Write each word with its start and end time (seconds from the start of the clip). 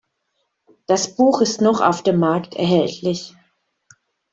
Das 0.87 1.15
Buch 1.15 1.41
ist 1.41 1.61
noch 1.61 1.79
auf 1.79 2.01
dem 2.01 2.17
Markt 2.17 2.55
erhältlich. 2.55 3.35